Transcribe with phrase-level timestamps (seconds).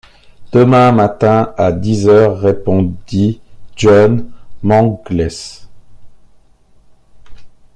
[0.51, 3.39] Demain matin, à dix heures, répondit
[3.75, 4.31] John
[4.63, 5.27] Mangles.